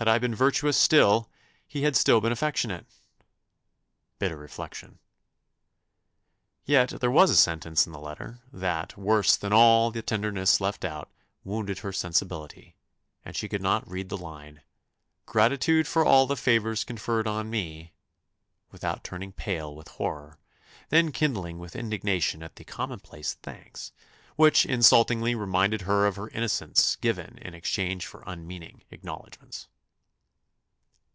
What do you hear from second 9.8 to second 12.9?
the tenderness left out, wounded her sensibility;